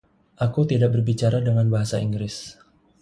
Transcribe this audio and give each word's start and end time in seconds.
Aku 0.45 0.59
tidak 0.71 0.89
berbicara 0.97 1.37
dengan 1.47 1.67
bahasa 1.73 1.97
Inggris. 2.07 2.35